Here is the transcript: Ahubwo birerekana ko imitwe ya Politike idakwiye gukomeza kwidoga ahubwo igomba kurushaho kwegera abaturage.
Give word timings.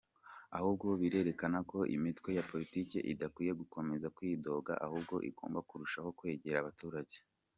Ahubwo 0.57 0.87
birerekana 1.01 1.59
ko 1.71 1.77
imitwe 1.95 2.29
ya 2.37 2.43
Politike 2.51 2.97
idakwiye 3.11 3.51
gukomeza 3.61 4.07
kwidoga 4.15 4.71
ahubwo 4.85 5.15
igomba 5.29 5.59
kurushaho 5.69 6.09
kwegera 6.19 6.57
abaturage. 6.61 7.17